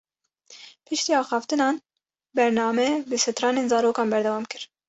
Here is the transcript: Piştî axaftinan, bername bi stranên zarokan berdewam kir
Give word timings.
Piştî 0.85 1.13
axaftinan, 1.21 1.75
bername 2.35 2.89
bi 3.09 3.17
stranên 3.25 3.67
zarokan 3.71 4.07
berdewam 4.13 4.45
kir 4.51 4.61